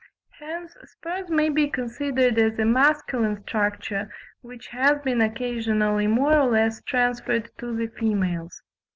Hence 0.39 0.73
spurs 0.85 1.29
may 1.29 1.49
be 1.49 1.69
considered 1.69 2.39
as 2.39 2.57
a 2.57 2.65
masculine 2.65 3.39
structure, 3.43 4.11
which 4.41 4.69
has 4.69 4.99
been 5.03 5.21
occasionally 5.21 6.07
more 6.07 6.33
or 6.39 6.49
less 6.49 6.81
transferred 6.81 7.51
to 7.59 7.75
the 7.77 7.85
females. 7.85 8.63